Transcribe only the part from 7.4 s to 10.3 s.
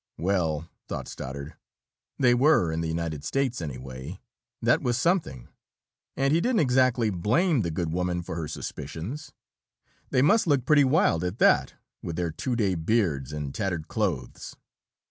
the good woman for her suspicions. They